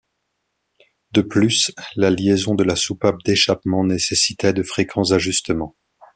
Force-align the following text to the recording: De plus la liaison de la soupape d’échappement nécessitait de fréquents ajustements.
De 1.11 1.21
plus 1.21 1.71
la 1.95 2.09
liaison 2.09 2.55
de 2.55 2.63
la 2.63 2.75
soupape 2.75 3.21
d’échappement 3.23 3.83
nécessitait 3.83 4.51
de 4.51 4.63
fréquents 4.63 5.11
ajustements. 5.11 5.75